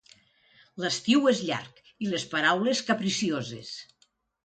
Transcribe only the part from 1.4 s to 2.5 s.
llarg i les